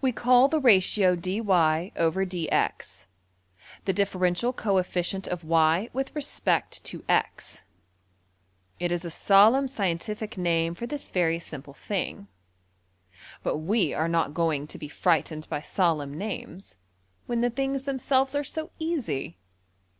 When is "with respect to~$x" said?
5.92-7.62